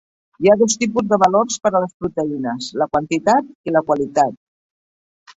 [0.43, 4.35] Hi ha dos tipus de valors per a les proteïnes: la quantitat i la qualitat.